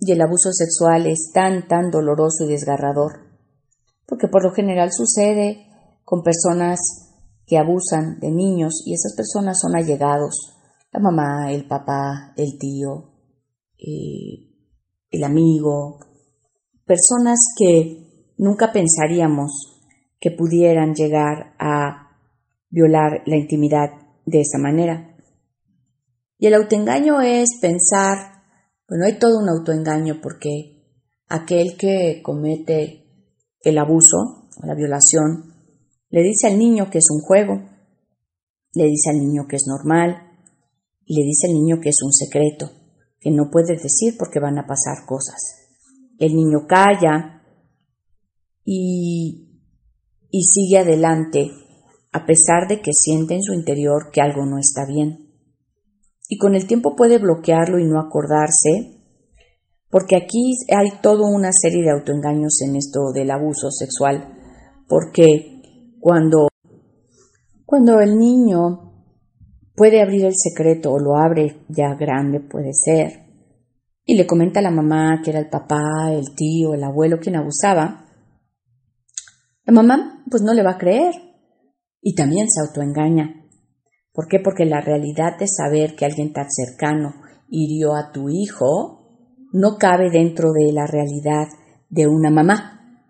Y 0.00 0.10
el 0.10 0.20
abuso 0.20 0.50
sexual 0.50 1.06
es 1.06 1.30
tan, 1.32 1.68
tan 1.68 1.92
doloroso 1.92 2.44
y 2.44 2.48
desgarrador, 2.48 3.20
porque 4.04 4.26
por 4.26 4.42
lo 4.42 4.50
general 4.50 4.90
sucede 4.90 5.68
con 6.04 6.24
personas 6.24 6.80
que 7.46 7.56
abusan 7.56 8.18
de 8.18 8.32
niños 8.32 8.82
y 8.84 8.94
esas 8.94 9.14
personas 9.14 9.60
son 9.62 9.76
allegados 9.76 10.56
la 10.92 10.98
mamá, 10.98 11.52
el 11.52 11.68
papá, 11.68 12.32
el 12.36 12.58
tío, 12.58 13.12
eh, 13.78 14.56
el 15.12 15.22
amigo, 15.22 16.00
personas 16.84 17.38
que 17.56 18.32
nunca 18.38 18.72
pensaríamos 18.72 19.86
que 20.18 20.32
pudieran 20.32 20.94
llegar 20.94 21.54
a 21.60 22.08
violar 22.70 23.22
la 23.26 23.36
intimidad 23.36 23.90
de 24.26 24.40
esa 24.40 24.58
manera. 24.58 25.14
Y 26.38 26.46
el 26.46 26.54
autoengaño 26.54 27.20
es 27.20 27.58
pensar, 27.60 28.44
bueno, 28.88 29.06
hay 29.06 29.18
todo 29.18 29.38
un 29.38 29.48
autoengaño 29.48 30.20
porque 30.22 30.78
aquel 31.28 31.76
que 31.76 32.22
comete 32.22 33.04
el 33.60 33.78
abuso 33.78 34.48
o 34.62 34.66
la 34.66 34.74
violación 34.74 35.52
le 36.10 36.22
dice 36.22 36.46
al 36.46 36.58
niño 36.58 36.90
que 36.90 36.98
es 36.98 37.10
un 37.10 37.20
juego, 37.20 37.68
le 38.72 38.84
dice 38.84 39.10
al 39.10 39.18
niño 39.18 39.46
que 39.48 39.56
es 39.56 39.64
normal 39.66 40.28
y 41.04 41.20
le 41.20 41.26
dice 41.26 41.48
al 41.48 41.54
niño 41.54 41.80
que 41.82 41.90
es 41.90 42.02
un 42.02 42.12
secreto, 42.12 42.70
que 43.20 43.30
no 43.30 43.50
puede 43.50 43.76
decir 43.76 44.14
porque 44.18 44.40
van 44.40 44.58
a 44.58 44.66
pasar 44.66 45.04
cosas. 45.06 45.40
El 46.18 46.34
niño 46.34 46.66
calla 46.68 47.42
y, 48.64 49.62
y 50.30 50.42
sigue 50.44 50.78
adelante 50.78 51.50
a 52.12 52.24
pesar 52.24 52.68
de 52.68 52.80
que 52.80 52.92
siente 52.92 53.34
en 53.34 53.42
su 53.42 53.52
interior 53.52 54.10
que 54.12 54.20
algo 54.20 54.46
no 54.46 54.58
está 54.58 54.86
bien. 54.86 55.27
Y 56.28 56.36
con 56.36 56.54
el 56.54 56.66
tiempo 56.66 56.94
puede 56.94 57.18
bloquearlo 57.18 57.78
y 57.78 57.84
no 57.84 57.98
acordarse, 57.98 59.00
porque 59.90 60.16
aquí 60.16 60.52
hay 60.76 61.00
toda 61.00 61.26
una 61.26 61.50
serie 61.52 61.82
de 61.82 61.90
autoengaños 61.90 62.60
en 62.60 62.76
esto 62.76 63.10
del 63.14 63.30
abuso 63.30 63.70
sexual, 63.70 64.36
porque 64.86 65.62
cuando, 65.98 66.48
cuando 67.64 68.00
el 68.00 68.18
niño 68.18 68.88
puede 69.74 70.02
abrir 70.02 70.26
el 70.26 70.34
secreto 70.36 70.92
o 70.92 70.98
lo 70.98 71.16
abre 71.16 71.64
ya 71.68 71.94
grande, 71.94 72.40
puede 72.40 72.72
ser, 72.74 73.28
y 74.04 74.16
le 74.16 74.26
comenta 74.26 74.60
a 74.60 74.62
la 74.62 74.70
mamá 74.70 75.20
que 75.24 75.30
era 75.30 75.38
el 75.38 75.48
papá, 75.48 76.12
el 76.12 76.34
tío, 76.34 76.74
el 76.74 76.84
abuelo 76.84 77.18
quien 77.18 77.36
abusaba, 77.36 78.06
la 79.64 79.72
mamá 79.72 80.24
pues 80.30 80.42
no 80.42 80.54
le 80.54 80.62
va 80.62 80.72
a 80.72 80.78
creer 80.78 81.14
y 82.00 82.14
también 82.14 82.48
se 82.48 82.60
autoengaña. 82.60 83.47
¿Por 84.18 84.26
qué? 84.26 84.40
Porque 84.42 84.64
la 84.64 84.80
realidad 84.80 85.38
de 85.38 85.46
saber 85.46 85.94
que 85.94 86.04
alguien 86.04 86.32
tan 86.32 86.50
cercano 86.50 87.14
hirió 87.48 87.94
a 87.94 88.10
tu 88.10 88.28
hijo 88.28 88.98
no 89.52 89.76
cabe 89.78 90.10
dentro 90.10 90.50
de 90.50 90.72
la 90.72 90.88
realidad 90.88 91.46
de 91.88 92.08
una 92.08 92.28
mamá. 92.28 93.04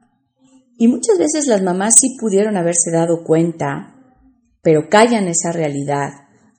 Y 0.77 0.87
muchas 0.87 1.17
veces 1.19 1.47
las 1.47 1.63
mamás 1.63 1.95
sí 1.99 2.19
pudieron 2.21 2.59
haberse 2.59 2.91
dado 2.93 3.25
cuenta, 3.25 3.95
pero 4.61 4.91
callan 4.91 5.29
esa 5.29 5.51
realidad, 5.51 6.11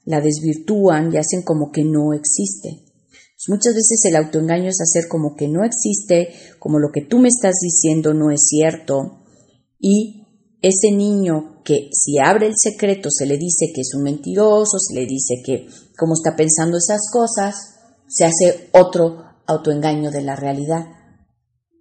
la 0.03 0.19
desvirtúan 0.19 1.13
y 1.13 1.17
hacen 1.17 1.43
como 1.43 1.71
que 1.71 1.83
no 1.83 2.13
existe. 2.13 2.69
muchas 3.49 3.75
veces 3.75 4.01
el 4.05 4.15
autoengaño 4.15 4.69
es 4.69 4.81
hacer 4.81 5.07
como 5.07 5.35
que 5.35 5.47
no 5.47 5.63
existe, 5.63 6.29
como 6.57 6.79
lo 6.79 6.89
que 6.91 7.05
tú 7.05 7.19
me 7.19 7.27
estás 7.27 7.57
diciendo 7.61 8.15
no 8.15 8.31
es 8.31 8.47
cierto, 8.47 9.19
y 9.77 10.18
ese 10.61 10.91
niño 10.91 11.61
que 11.63 11.89
si 11.93 12.19
abre 12.19 12.47
el 12.47 12.53
secreto 12.57 13.09
se 13.09 13.25
le 13.25 13.37
dice 13.37 13.67
que 13.73 13.81
es 13.81 13.93
un 13.95 14.03
mentiroso, 14.03 14.77
se 14.79 14.93
le 14.93 15.05
dice 15.05 15.35
que 15.43 15.67
como 15.97 16.13
está 16.13 16.35
pensando 16.35 16.77
esas 16.77 17.09
cosas, 17.11 17.55
se 18.07 18.25
hace 18.25 18.69
otro 18.73 19.23
autoengaño 19.47 20.11
de 20.11 20.21
la 20.21 20.35
realidad. 20.35 20.85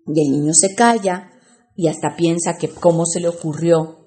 Y 0.06 0.26
el 0.26 0.30
niño 0.30 0.52
se 0.54 0.74
calla 0.74 1.30
y 1.76 1.88
hasta 1.88 2.16
piensa 2.16 2.56
que 2.58 2.68
cómo 2.68 3.04
se 3.06 3.20
le 3.20 3.28
ocurrió 3.28 3.98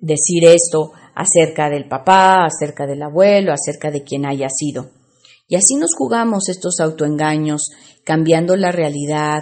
decir 0.00 0.44
esto 0.44 0.92
acerca 1.14 1.68
del 1.68 1.88
papá, 1.88 2.44
acerca 2.44 2.86
del 2.86 3.02
abuelo, 3.02 3.52
acerca 3.52 3.90
de 3.90 4.02
quien 4.02 4.26
haya 4.26 4.48
sido. 4.48 4.90
Y 5.48 5.56
así 5.56 5.76
nos 5.76 5.94
jugamos 5.96 6.48
estos 6.48 6.78
autoengaños, 6.80 7.70
cambiando 8.04 8.56
la 8.56 8.70
realidad 8.70 9.40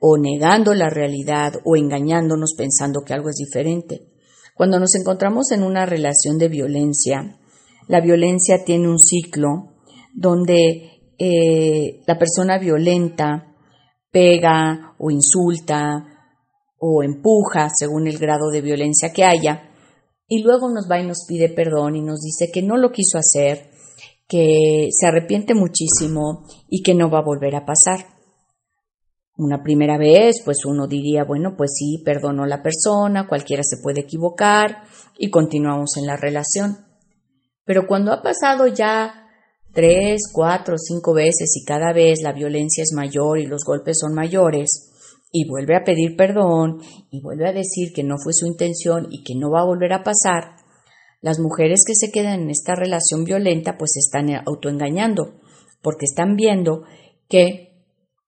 o 0.00 0.16
negando 0.16 0.74
la 0.74 0.88
realidad 0.88 1.54
o 1.64 1.76
engañándonos 1.76 2.54
pensando 2.56 3.00
que 3.04 3.12
algo 3.12 3.28
es 3.30 3.36
diferente. 3.36 4.17
Cuando 4.58 4.80
nos 4.80 4.96
encontramos 4.96 5.52
en 5.52 5.62
una 5.62 5.86
relación 5.86 6.36
de 6.36 6.48
violencia, 6.48 7.38
la 7.86 8.00
violencia 8.00 8.64
tiene 8.64 8.88
un 8.88 8.98
ciclo 8.98 9.76
donde 10.12 11.00
eh, 11.16 12.02
la 12.08 12.18
persona 12.18 12.58
violenta 12.58 13.54
pega 14.10 14.96
o 14.98 15.12
insulta 15.12 16.04
o 16.76 17.04
empuja 17.04 17.68
según 17.72 18.08
el 18.08 18.18
grado 18.18 18.50
de 18.50 18.60
violencia 18.60 19.12
que 19.12 19.22
haya, 19.22 19.70
y 20.26 20.42
luego 20.42 20.68
nos 20.68 20.90
va 20.90 20.98
y 20.98 21.06
nos 21.06 21.24
pide 21.28 21.50
perdón 21.50 21.94
y 21.94 22.02
nos 22.02 22.18
dice 22.20 22.50
que 22.52 22.60
no 22.60 22.76
lo 22.76 22.90
quiso 22.90 23.16
hacer, 23.16 23.70
que 24.26 24.88
se 24.90 25.06
arrepiente 25.06 25.54
muchísimo 25.54 26.48
y 26.68 26.82
que 26.82 26.96
no 26.96 27.08
va 27.10 27.20
a 27.20 27.24
volver 27.24 27.54
a 27.54 27.64
pasar. 27.64 28.17
Una 29.38 29.62
primera 29.62 29.96
vez, 29.96 30.42
pues 30.44 30.58
uno 30.66 30.86
diría, 30.86 31.24
bueno, 31.24 31.54
pues 31.56 31.70
sí, 31.78 32.02
perdonó 32.04 32.42
a 32.42 32.48
la 32.48 32.62
persona, 32.62 33.26
cualquiera 33.26 33.62
se 33.62 33.80
puede 33.82 34.00
equivocar 34.00 34.82
y 35.16 35.30
continuamos 35.30 35.96
en 35.96 36.06
la 36.06 36.16
relación. 36.16 36.76
Pero 37.64 37.86
cuando 37.86 38.12
ha 38.12 38.20
pasado 38.20 38.66
ya 38.66 39.28
tres, 39.72 40.22
cuatro, 40.32 40.76
cinco 40.76 41.14
veces 41.14 41.56
y 41.56 41.64
cada 41.64 41.94
vez 41.94 42.20
la 42.22 42.32
violencia 42.32 42.82
es 42.82 42.92
mayor 42.94 43.38
y 43.38 43.46
los 43.46 43.64
golpes 43.64 43.98
son 44.00 44.12
mayores, 44.12 44.88
y 45.30 45.48
vuelve 45.48 45.76
a 45.76 45.84
pedir 45.84 46.16
perdón 46.16 46.80
y 47.10 47.20
vuelve 47.20 47.48
a 47.48 47.52
decir 47.52 47.92
que 47.94 48.02
no 48.02 48.16
fue 48.22 48.32
su 48.32 48.46
intención 48.46 49.08
y 49.10 49.22
que 49.22 49.34
no 49.34 49.50
va 49.50 49.60
a 49.60 49.66
volver 49.66 49.92
a 49.92 50.02
pasar, 50.02 50.56
las 51.20 51.38
mujeres 51.38 51.84
que 51.86 51.94
se 51.94 52.10
quedan 52.12 52.42
en 52.42 52.50
esta 52.50 52.74
relación 52.74 53.24
violenta 53.24 53.76
pues 53.76 53.96
están 53.96 54.30
autoengañando 54.46 55.34
porque 55.82 56.04
están 56.04 56.36
viendo 56.36 56.84
que 57.28 57.67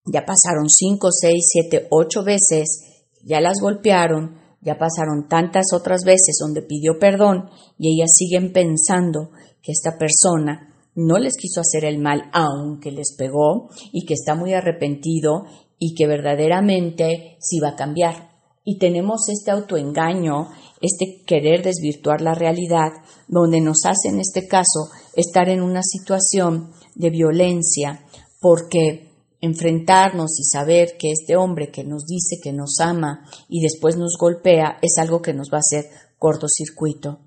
ya 0.04 0.24
pasaron 0.24 0.68
cinco, 0.68 1.10
seis, 1.10 1.44
siete, 1.52 1.86
ocho 1.90 2.22
veces, 2.22 2.84
ya 3.24 3.40
las 3.40 3.60
golpearon, 3.60 4.38
ya 4.62 4.76
pasaron 4.78 5.28
tantas 5.28 5.66
otras 5.72 6.02
veces 6.04 6.38
donde 6.40 6.62
pidió 6.62 6.98
perdón 6.98 7.48
y 7.78 7.94
ellas 7.94 8.10
siguen 8.14 8.52
pensando 8.52 9.30
que 9.62 9.72
esta 9.72 9.98
persona 9.98 10.74
no 10.94 11.18
les 11.18 11.36
quiso 11.36 11.60
hacer 11.60 11.84
el 11.84 11.98
mal 11.98 12.30
aunque 12.32 12.90
les 12.90 13.14
pegó 13.16 13.70
y 13.92 14.04
que 14.04 14.14
está 14.14 14.34
muy 14.34 14.52
arrepentido 14.52 15.44
y 15.78 15.94
que 15.94 16.06
verdaderamente 16.06 17.36
sí 17.40 17.58
va 17.60 17.70
a 17.70 17.76
cambiar. 17.76 18.30
Y 18.64 18.78
tenemos 18.78 19.28
este 19.30 19.50
autoengaño, 19.50 20.48
este 20.82 21.22
querer 21.26 21.62
desvirtuar 21.62 22.20
la 22.20 22.34
realidad, 22.34 22.90
donde 23.26 23.60
nos 23.60 23.86
hace 23.86 24.08
en 24.08 24.20
este 24.20 24.46
caso 24.46 24.90
estar 25.16 25.48
en 25.48 25.62
una 25.62 25.82
situación 25.82 26.70
de 26.94 27.10
violencia, 27.10 28.04
porque 28.40 29.09
enfrentarnos 29.40 30.38
y 30.38 30.44
saber 30.44 30.96
que 30.98 31.10
este 31.12 31.36
hombre 31.36 31.70
que 31.70 31.84
nos 31.84 32.06
dice 32.06 32.36
que 32.42 32.52
nos 32.52 32.78
ama 32.80 33.26
y 33.48 33.62
después 33.62 33.96
nos 33.96 34.16
golpea 34.18 34.78
es 34.82 34.98
algo 34.98 35.22
que 35.22 35.34
nos 35.34 35.48
va 35.52 35.58
a 35.58 35.60
hacer 35.60 35.86
cortocircuito. 36.18 37.20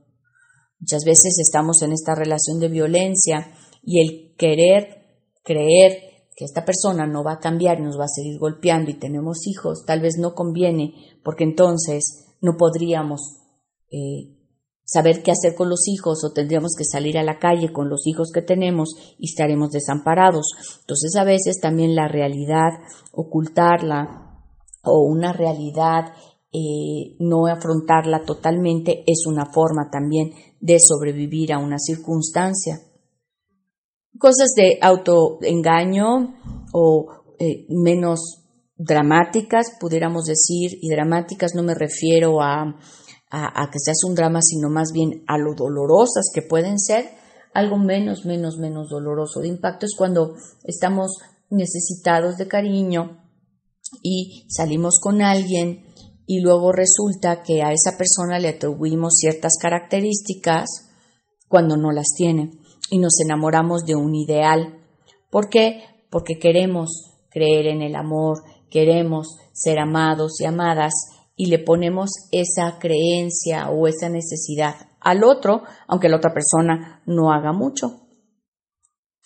Muchas 0.80 1.04
veces 1.06 1.39
estamos 1.39 1.82
en 1.82 1.93
esta 1.93 2.13
relación 2.13 2.60
de 2.60 2.67
violencia 2.67 3.56
y 3.82 4.02
el 4.02 4.36
querer 4.38 5.04
creer 5.43 6.13
que 6.36 6.45
esta 6.45 6.65
persona 6.65 7.08
no 7.08 7.23
va 7.23 7.34
a 7.34 7.39
cambiar 7.39 7.80
y 7.80 7.84
nos 7.84 7.99
va 7.99 8.06
a 8.06 8.15
seguir 8.15 8.38
golpeando 8.39 8.91
y 8.91 8.95
tenemos 8.95 9.47
hijos, 9.47 9.86
tal 9.86 10.02
vez 10.02 10.17
no 10.17 10.34
conviene 10.34 10.93
porque 11.23 11.43
entonces 11.43 12.26
no 12.41 12.58
podríamos 12.58 13.21
eh, 13.91 14.42
saber 14.86 15.24
qué 15.24 15.32
hacer 15.32 15.56
con 15.56 15.69
los 15.69 15.88
hijos 15.88 16.24
o 16.24 16.34
tendríamos 16.34 16.74
que 16.78 16.84
salir 16.84 17.17
a 17.17 17.24
la 17.24 17.39
calle 17.39 17.72
con 17.72 17.89
los 17.89 18.06
hijos 18.08 18.32
que 18.34 18.41
tenemos 18.41 18.96
y 19.17 19.30
estaremos 19.30 19.72
desamparados. 19.72 20.48
Entonces 20.82 21.15
a 21.15 21.24
veces 21.24 21.60
también 21.62 21.96
la 21.96 22.08
realidad, 22.08 22.72
ocultarla 23.12 24.41
o 24.84 25.06
una 25.06 25.34
realidad 25.34 26.13
eh, 26.52 27.15
no 27.19 27.48
afrontarla 27.48 28.24
totalmente 28.26 29.04
es 29.08 29.26
una 29.26 29.46
forma 29.52 29.89
también 29.91 30.32
de 30.60 30.78
sobrevivir 30.80 31.52
a 31.54 31.58
una 31.58 31.80
circunstancia 31.80 32.80
cosas 34.17 34.54
de 34.56 34.78
autoengaño 34.82 36.36
o 36.74 37.36
eh, 37.39 37.65
menos 37.69 38.39
dramáticas, 38.76 39.78
pudiéramos 39.80 40.26
decir, 40.26 40.78
y 40.82 40.89
dramáticas 40.89 41.54
no 41.56 41.63
me 41.63 41.76
refiero 41.76 42.41
a, 42.41 42.76
a, 43.36 43.67
que 43.72 43.80
seas 43.80 44.04
un 44.04 44.13
drama, 44.13 44.41
sino 44.43 44.69
más 44.69 44.91
bien 44.93 45.24
a 45.28 45.39
lo 45.39 45.56
dolorosas 45.56 46.30
que 46.34 46.43
pueden 46.43 46.78
ser, 46.78 47.10
algo 47.52 47.78
menos, 47.80 48.26
menos, 48.26 48.58
menos 48.58 48.89
doloroso 48.89 49.39
de 49.39 49.48
impacto 49.48 49.88
es 49.88 49.96
cuando 49.98 50.36
estamos 50.63 51.17
necesitados 51.50 52.38
de 52.38 52.48
cariño 52.48 53.24
y 54.04 54.46
salimos 54.50 55.00
con 55.02 55.24
alguien 55.24 55.84
y 56.28 56.41
luego 56.41 56.72
resulta 56.72 57.41
que 57.41 57.63
a 57.63 57.72
esa 57.72 57.98
persona 57.98 58.38
le 58.38 58.50
atribuimos 58.50 59.15
ciertas 59.15 59.54
características 59.60 60.91
cuando 61.48 61.76
no 61.76 61.91
las 61.91 62.08
tiene 62.15 62.52
y 62.91 63.00
nos 63.00 63.19
enamoramos 63.19 63.84
de 63.86 63.96
un 63.96 64.13
ideal. 64.13 64.78
¿Por 65.32 65.50
qué? 65.50 65.84
Porque 66.12 66.38
queremos 66.39 67.15
creer 67.32 67.65
en 67.65 67.82
el 67.82 67.96
amor, 67.96 68.43
queremos 68.69 69.38
ser 69.54 69.80
amados 69.80 70.39
y 70.39 70.46
amadas 70.46 70.93
y 71.36 71.48
le 71.48 71.60
ponemos 71.60 72.12
esa 72.32 72.78
creencia 72.80 73.69
o 73.69 73.88
esa 73.88 74.10
necesidad 74.10 74.76
al 75.00 75.24
otro, 75.24 75.63
aunque 75.88 76.10
la 76.10 76.17
otra 76.17 76.34
persona 76.34 77.02
no 77.06 77.32
haga 77.32 77.52
mucho. 77.52 78.02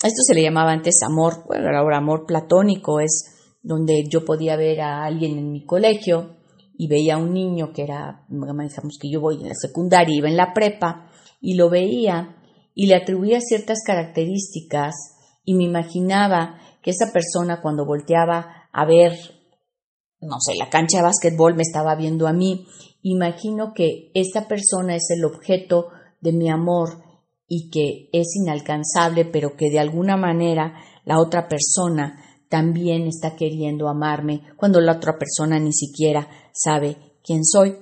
esto 0.02 0.22
se 0.26 0.34
le 0.34 0.42
llamaba 0.42 0.72
antes 0.72 1.02
amor, 1.02 1.44
bueno, 1.46 1.68
ahora 1.76 1.98
amor 1.98 2.24
platónico, 2.26 3.00
es 3.00 3.56
donde 3.62 4.04
yo 4.08 4.24
podía 4.24 4.56
ver 4.56 4.80
a 4.80 5.04
alguien 5.04 5.38
en 5.38 5.52
mi 5.52 5.64
colegio 5.66 6.36
y 6.76 6.88
veía 6.88 7.16
a 7.16 7.18
un 7.18 7.32
niño 7.32 7.72
que 7.72 7.82
era, 7.82 8.24
digamos 8.28 8.98
que 9.00 9.10
yo 9.10 9.20
voy 9.20 9.42
en 9.42 9.48
la 9.48 9.54
secundaria, 9.54 10.16
iba 10.16 10.28
en 10.28 10.36
la 10.36 10.52
prepa, 10.54 11.08
y 11.40 11.54
lo 11.54 11.70
veía 11.70 12.36
y 12.74 12.86
le 12.86 12.96
atribuía 12.96 13.40
ciertas 13.40 13.78
características 13.84 14.94
y 15.44 15.54
me 15.54 15.64
imaginaba 15.64 16.58
que 16.82 16.90
esa 16.90 17.12
persona 17.12 17.60
cuando 17.60 17.84
volteaba 17.84 18.68
a 18.72 18.84
ver, 18.86 19.12
no 20.20 20.36
sé, 20.40 20.54
la 20.58 20.70
cancha 20.70 20.98
de 20.98 21.04
básquetbol 21.04 21.54
me 21.54 21.62
estaba 21.62 21.94
viendo 21.94 22.26
a 22.26 22.32
mí, 22.32 22.66
imagino 23.02 23.72
que 23.74 24.10
esta 24.14 24.48
persona 24.48 24.96
es 24.96 25.08
el 25.10 25.24
objeto 25.24 25.88
de 26.20 26.32
mi 26.32 26.50
amor 26.50 27.04
y 27.46 27.70
que 27.70 28.10
es 28.12 28.36
inalcanzable, 28.36 29.24
pero 29.24 29.56
que 29.56 29.70
de 29.70 29.78
alguna 29.78 30.16
manera 30.16 30.74
la 31.04 31.18
otra 31.20 31.48
persona 31.48 32.22
también 32.48 33.06
está 33.06 33.36
queriendo 33.36 33.88
amarme 33.88 34.42
cuando 34.56 34.80
la 34.80 34.92
otra 34.92 35.18
persona 35.18 35.58
ni 35.58 35.72
siquiera 35.72 36.28
sabe 36.52 36.96
quién 37.22 37.44
soy. 37.44 37.76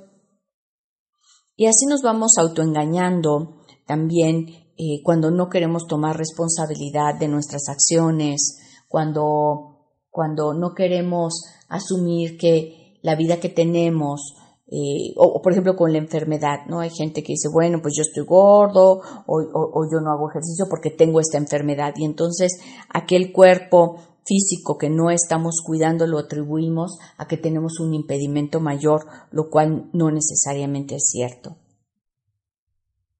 Y 1.56 1.66
así 1.66 1.86
nos 1.88 2.02
vamos 2.02 2.36
autoengañando 2.38 3.62
también 3.86 4.46
eh, 4.76 5.02
cuando 5.02 5.30
no 5.30 5.48
queremos 5.48 5.86
tomar 5.88 6.16
responsabilidad 6.16 7.18
de 7.18 7.28
nuestras 7.28 7.68
acciones, 7.68 8.58
cuando, 8.88 9.86
cuando 10.10 10.52
no 10.52 10.74
queremos 10.74 11.32
asumir 11.68 12.36
que 12.38 12.98
la 13.02 13.14
vida 13.14 13.38
que 13.38 13.48
tenemos 13.48 14.34
eh, 14.68 15.14
o, 15.16 15.40
por 15.42 15.52
ejemplo 15.52 15.76
con 15.76 15.92
la 15.92 15.98
enfermedad, 15.98 16.66
¿no? 16.68 16.80
Hay 16.80 16.90
gente 16.90 17.22
que 17.22 17.34
dice, 17.34 17.48
bueno, 17.52 17.80
pues 17.80 17.94
yo 17.96 18.02
estoy 18.02 18.24
gordo 18.24 19.00
o, 19.26 19.36
o, 19.36 19.84
yo 19.90 20.00
no 20.00 20.10
hago 20.10 20.28
ejercicio 20.28 20.66
porque 20.68 20.90
tengo 20.90 21.20
esta 21.20 21.38
enfermedad 21.38 21.94
y 21.96 22.04
entonces 22.04 22.58
aquel 22.92 23.32
cuerpo 23.32 24.00
físico 24.24 24.76
que 24.76 24.90
no 24.90 25.10
estamos 25.10 25.62
cuidando 25.64 26.08
lo 26.08 26.18
atribuimos 26.18 26.98
a 27.16 27.28
que 27.28 27.36
tenemos 27.36 27.78
un 27.78 27.94
impedimento 27.94 28.58
mayor, 28.58 29.06
lo 29.30 29.50
cual 29.50 29.88
no 29.92 30.10
necesariamente 30.10 30.96
es 30.96 31.04
cierto. 31.06 31.58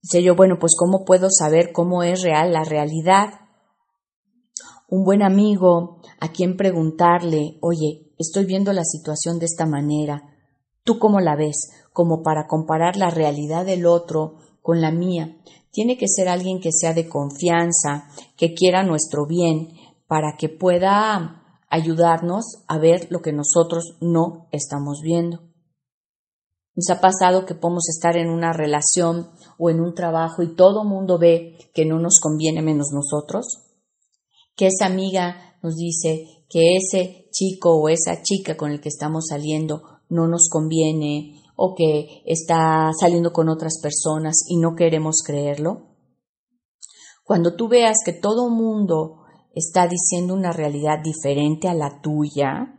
Dice 0.03 0.25
yo, 0.25 0.35
bueno, 0.35 0.59
pues 0.59 0.75
¿cómo 0.77 1.05
puedo 1.05 1.29
saber 1.31 1.73
cómo 1.73 2.03
es 2.03 2.23
real 2.23 2.53
la 2.53 2.65
realidad? 2.65 3.41
Un 4.89 5.05
buen 5.05 5.23
amigo 5.23 6.01
a 6.21 6.33
quien 6.33 6.57
preguntarle, 6.57 7.59
oye, 7.61 8.06
estoy 8.19 8.45
viendo 8.45 8.73
la 8.73 8.85
situación 8.85 9.39
de 9.39 9.47
esta 9.47 9.67
manera, 9.67 10.23
¿tú 10.85 10.99
cómo 10.99 11.21
la 11.21 11.37
ves? 11.37 11.71
Como 11.93 12.23
para 12.23 12.47
comparar 12.47 12.97
la 12.97 13.11
realidad 13.11 13.65
del 13.67 13.87
otro 13.87 14.37
con 14.63 14.81
la 14.81 14.91
mía. 14.91 15.37
Tiene 15.71 15.99
que 15.99 16.09
ser 16.09 16.29
alguien 16.29 16.61
que 16.61 16.73
sea 16.73 16.95
de 16.95 17.09
confianza, 17.09 18.09
que 18.37 18.55
quiera 18.55 18.83
nuestro 18.83 19.27
bien, 19.27 19.69
para 20.07 20.37
que 20.39 20.49
pueda 20.49 21.43
ayudarnos 21.69 22.65
a 22.69 22.79
ver 22.79 23.09
lo 23.11 23.21
que 23.21 23.33
nosotros 23.33 23.97
no 24.01 24.49
estamos 24.53 25.01
viendo. 25.03 25.41
Nos 26.75 26.91
ha 26.91 27.01
pasado 27.01 27.47
que 27.47 27.55
podemos 27.55 27.89
estar 27.89 28.17
en 28.17 28.29
una 28.29 28.53
relación 28.53 29.31
o 29.59 29.71
en 29.71 29.81
un 29.81 29.95
trabajo 29.95 30.43
y 30.43 30.55
todo 30.55 30.85
mundo 30.85 31.19
ve 31.19 31.57
que 31.75 31.87
no 31.87 31.99
nos 31.99 32.21
conviene 32.21 32.61
menos 32.61 32.89
nosotros. 32.93 33.63
Que 34.55 34.67
esa 34.67 34.87
amiga 34.87 35.56
nos 35.63 35.77
dice 35.77 36.45
que 36.49 36.77
ese 36.77 37.29
chico 37.31 37.77
o 37.77 37.89
esa 37.89 38.23
chica 38.23 38.57
con 38.57 38.71
el 38.71 38.81
que 38.81 38.89
estamos 38.89 39.27
saliendo 39.29 39.83
no 40.09 40.29
nos 40.29 40.49
conviene 40.51 41.43
o 41.57 41.75
que 41.75 42.23
está 42.27 42.91
saliendo 42.99 43.33
con 43.33 43.49
otras 43.49 43.81
personas 43.83 44.45
y 44.49 44.59
no 44.59 44.75
queremos 44.75 45.23
creerlo. 45.25 45.97
Cuando 47.25 47.57
tú 47.57 47.69
veas 47.69 47.97
que 48.05 48.13
todo 48.13 48.51
mundo 48.51 49.25
está 49.55 49.89
diciendo 49.89 50.35
una 50.35 50.53
realidad 50.53 50.99
diferente 51.03 51.67
a 51.67 51.75
la 51.75 52.01
tuya, 52.01 52.77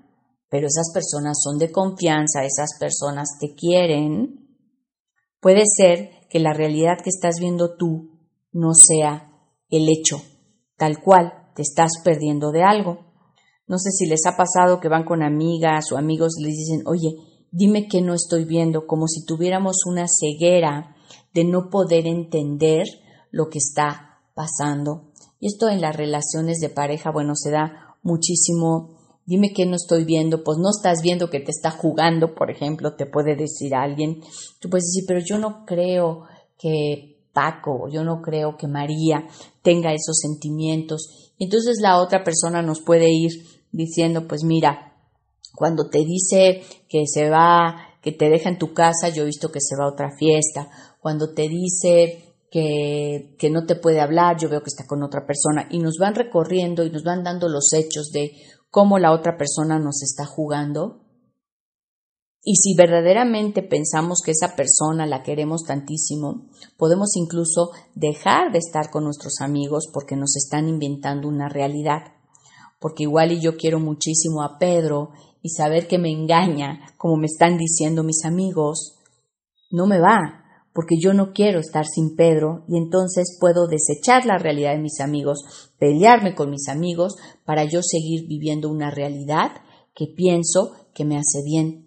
pero 0.49 0.67
esas 0.67 0.91
personas 0.93 1.37
son 1.43 1.57
de 1.57 1.71
confianza, 1.71 2.45
esas 2.45 2.77
personas 2.79 3.37
te 3.39 3.53
quieren, 3.55 4.47
puede 5.41 5.63
ser 5.65 6.11
que 6.29 6.39
la 6.39 6.53
realidad 6.53 6.99
que 7.03 7.09
estás 7.09 7.39
viendo 7.39 7.75
tú 7.75 8.19
no 8.51 8.73
sea 8.73 9.33
el 9.69 9.89
hecho, 9.89 10.21
tal 10.77 11.01
cual 11.01 11.46
te 11.57 11.63
estás 11.63 11.93
perdiendo 12.03 12.51
de 12.51 12.61
algo. 12.61 12.99
No 13.65 13.79
sé 13.79 13.89
si 13.89 14.05
les 14.05 14.27
ha 14.27 14.37
pasado 14.37 14.79
que 14.79 14.89
van 14.89 15.03
con 15.03 15.23
amigas 15.23 15.91
o 15.91 15.97
amigos 15.97 16.35
y 16.37 16.43
les 16.43 16.53
dicen, 16.53 16.83
oye, 16.85 17.15
dime 17.49 17.87
que 17.87 17.99
no 17.99 18.13
estoy 18.13 18.45
viendo, 18.45 18.85
como 18.85 19.07
si 19.07 19.25
tuviéramos 19.25 19.77
una 19.87 20.05
ceguera 20.07 20.95
de 21.33 21.45
no 21.45 21.71
poder 21.71 22.05
entender 22.05 22.85
lo 23.31 23.49
que 23.49 23.57
está 23.57 24.19
pasando. 24.35 25.11
Y 25.39 25.47
esto 25.47 25.67
en 25.67 25.81
las 25.81 25.95
relaciones 25.95 26.59
de 26.59 26.69
pareja, 26.69 27.09
bueno, 27.11 27.33
se 27.33 27.49
da 27.49 27.97
muchísimo. 28.03 28.95
Dime 29.25 29.51
que 29.51 29.65
no 29.65 29.77
estoy 29.77 30.05
viendo, 30.05 30.43
pues 30.43 30.59
no 30.59 30.69
estás 30.69 31.01
viendo 31.01 31.31
que 31.31 31.39
te 31.39 31.49
está 31.49 31.71
jugando, 31.71 32.35
por 32.35 32.51
ejemplo, 32.51 32.95
te 32.95 33.07
puede 33.07 33.35
decir 33.35 33.73
alguien. 33.73 34.21
Tú 34.59 34.69
puedes 34.69 34.85
decir, 34.85 35.05
pero 35.07 35.21
yo 35.25 35.39
no 35.39 35.65
creo 35.65 36.25
que 36.59 37.17
Paco, 37.33 37.87
yo 37.87 38.03
no 38.03 38.21
creo 38.21 38.57
que 38.57 38.67
María 38.67 39.27
tenga 39.61 39.93
esos 39.93 40.17
sentimientos. 40.19 41.26
Entonces 41.39 41.77
la 41.81 41.99
otra 41.99 42.23
persona 42.23 42.61
nos 42.61 42.81
puede 42.81 43.09
ir 43.11 43.31
diciendo, 43.71 44.27
pues 44.27 44.43
mira, 44.43 44.93
cuando 45.55 45.89
te 45.89 45.99
dice 45.99 46.61
que 46.87 47.03
se 47.05 47.29
va, 47.29 47.75
que 48.01 48.11
te 48.11 48.29
deja 48.29 48.49
en 48.49 48.57
tu 48.57 48.73
casa, 48.73 49.09
yo 49.09 49.23
he 49.23 49.25
visto 49.25 49.51
que 49.51 49.59
se 49.61 49.75
va 49.75 49.85
a 49.85 49.91
otra 49.91 50.11
fiesta. 50.17 50.69
Cuando 50.99 51.33
te 51.33 51.47
dice 51.47 52.35
que, 52.51 53.35
que 53.37 53.49
no 53.49 53.65
te 53.65 53.75
puede 53.75 53.99
hablar, 53.99 54.37
yo 54.39 54.49
veo 54.49 54.61
que 54.61 54.69
está 54.69 54.85
con 54.85 55.03
otra 55.03 55.25
persona 55.25 55.67
y 55.69 55.79
nos 55.79 55.97
van 55.99 56.15
recorriendo 56.15 56.83
y 56.85 56.91
nos 56.91 57.03
van 57.03 57.23
dando 57.23 57.49
los 57.49 57.73
hechos 57.73 58.11
de 58.11 58.31
cómo 58.69 58.99
la 58.99 59.11
otra 59.11 59.37
persona 59.37 59.79
nos 59.79 60.03
está 60.03 60.25
jugando. 60.25 61.06
Y 62.49 62.55
si 62.55 62.75
verdaderamente 62.75 63.61
pensamos 63.61 64.21
que 64.23 64.31
esa 64.31 64.55
persona 64.55 65.05
la 65.05 65.21
queremos 65.21 65.65
tantísimo, 65.65 66.45
podemos 66.77 67.17
incluso 67.17 67.71
dejar 67.93 68.53
de 68.53 68.59
estar 68.59 68.89
con 68.89 69.03
nuestros 69.03 69.41
amigos 69.41 69.89
porque 69.91 70.15
nos 70.15 70.37
están 70.37 70.69
inventando 70.69 71.27
una 71.27 71.49
realidad. 71.49 72.13
Porque 72.79 73.03
igual 73.03 73.33
y 73.33 73.41
yo 73.41 73.57
quiero 73.57 73.81
muchísimo 73.81 74.43
a 74.43 74.57
Pedro 74.59 75.09
y 75.41 75.49
saber 75.49 75.89
que 75.89 75.97
me 75.97 76.09
engaña, 76.09 76.93
como 76.95 77.17
me 77.17 77.25
están 77.25 77.57
diciendo 77.57 78.01
mis 78.01 78.23
amigos, 78.23 78.95
no 79.69 79.85
me 79.85 79.99
va, 79.99 80.45
porque 80.71 80.95
yo 80.97 81.13
no 81.13 81.33
quiero 81.33 81.59
estar 81.59 81.85
sin 81.85 82.15
Pedro 82.15 82.63
y 82.69 82.77
entonces 82.77 83.37
puedo 83.41 83.67
desechar 83.67 84.25
la 84.25 84.37
realidad 84.37 84.71
de 84.71 84.81
mis 84.81 85.01
amigos, 85.01 85.73
pelearme 85.79 86.33
con 86.33 86.49
mis 86.49 86.69
amigos 86.69 87.17
para 87.43 87.65
yo 87.65 87.81
seguir 87.83 88.25
viviendo 88.25 88.69
una 88.69 88.89
realidad 88.89 89.51
que 89.93 90.05
pienso 90.07 90.71
que 90.93 91.03
me 91.03 91.17
hace 91.17 91.43
bien. 91.43 91.86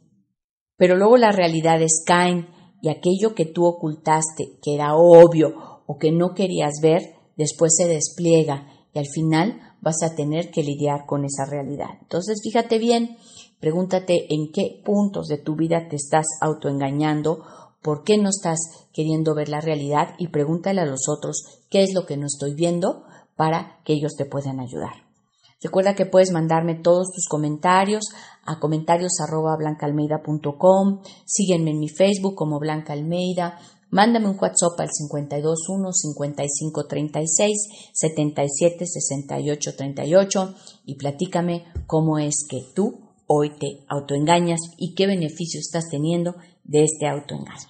Pero 0.81 0.97
luego 0.97 1.19
las 1.19 1.37
realidades 1.37 2.03
caen 2.07 2.49
y 2.81 2.89
aquello 2.89 3.35
que 3.35 3.45
tú 3.45 3.67
ocultaste, 3.67 4.57
que 4.63 4.75
era 4.75 4.95
obvio 4.97 5.83
o 5.87 5.99
que 5.99 6.11
no 6.11 6.33
querías 6.33 6.81
ver, 6.81 7.03
después 7.37 7.75
se 7.77 7.87
despliega 7.87 8.67
y 8.95 8.99
al 8.99 9.05
final 9.15 9.61
vas 9.83 10.03
a 10.03 10.15
tener 10.15 10.51
que 10.51 10.63
lidiar 10.63 11.05
con 11.05 11.27
esa 11.27 11.45
realidad. 11.45 11.99
Entonces, 12.01 12.41
fíjate 12.43 12.79
bien, 12.79 13.19
pregúntate 13.61 14.33
en 14.33 14.53
qué 14.53 14.81
puntos 14.83 15.27
de 15.27 15.37
tu 15.37 15.55
vida 15.55 15.87
te 15.91 15.97
estás 15.97 16.25
autoengañando 16.41 17.45
por 17.83 18.03
qué 18.03 18.17
no 18.17 18.31
estás 18.31 18.59
queriendo 18.95 19.35
ver 19.35 19.51
la 19.51 19.61
realidad 19.61 20.15
y 20.17 20.29
pregúntale 20.29 20.81
a 20.81 20.87
los 20.87 21.11
otros 21.11 21.61
qué 21.69 21.83
es 21.83 21.93
lo 21.93 22.07
que 22.07 22.17
no 22.17 22.25
estoy 22.25 22.55
viendo 22.55 23.05
para 23.37 23.83
que 23.85 23.93
ellos 23.93 24.15
te 24.17 24.25
puedan 24.25 24.61
ayudar. 24.61 25.10
Recuerda 25.63 25.95
que 25.95 26.07
puedes 26.07 26.33
mandarme 26.33 26.75
todos 26.75 27.09
tus 27.13 27.27
comentarios 27.29 28.05
a 28.45 28.59
comentarios 28.59 29.21
arroba 29.21 29.57
blancaalmeida.com, 29.57 31.03
sígueme 31.27 31.73
en 31.73 31.79
mi 31.79 31.89
Facebook 31.89 32.35
como 32.35 32.59
Blanca 32.59 32.95
Almeida, 32.95 33.59
mándame 33.91 34.29
un 34.29 34.39
WhatsApp 34.41 34.79
al 34.79 34.89
521 34.89 35.93
55 35.93 36.87
36 36.87 37.57
77 37.93 38.87
68 38.87 39.77
38 39.77 40.55
y 40.87 40.95
platícame 40.97 41.65
cómo 41.87 42.19
es 42.19 42.47
que 42.49 42.63
tú 42.75 43.01
hoy 43.27 43.51
te 43.51 43.85
autoengañas 43.89 44.61
y 44.79 44.95
qué 44.95 45.07
beneficio 45.07 45.61
estás 45.61 45.89
teniendo 45.91 46.35
de 46.65 46.85
este 46.85 47.07
autoengaño. 47.07 47.70